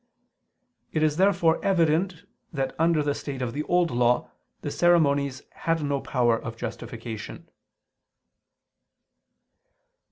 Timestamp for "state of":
3.13-3.53